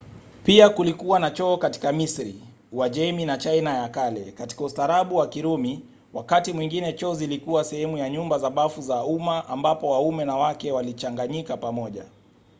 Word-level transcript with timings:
pia 0.43 0.69
kulikuwa 0.69 1.19
na 1.19 1.31
choo 1.31 1.57
katika 1.57 1.91
misri 1.91 2.35
uajemi 2.71 3.25
na 3.25 3.37
china 3.37 3.73
ya 3.73 3.89
kale. 3.89 4.31
katika 4.31 4.63
ustaarabu 4.63 5.15
wa 5.15 5.27
kirumi 5.27 5.85
wakati 6.13 6.53
mwingine 6.53 6.93
choo 6.93 7.13
zilikuwa 7.13 7.63
sehemu 7.63 7.97
ya 7.97 8.09
nyumba 8.09 8.39
za 8.39 8.49
bafu 8.49 8.81
za 8.81 9.03
umma 9.03 9.47
ambapo 9.47 9.89
waume 9.89 10.25
na 10.25 10.35
wake 10.35 10.71
walichanganyika 10.71 11.57
pamoja 11.57 12.05